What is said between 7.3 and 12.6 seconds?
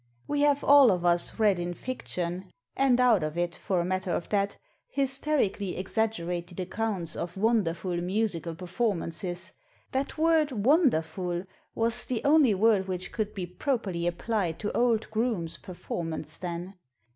wonderful musical performances. That word" wonderful" was the only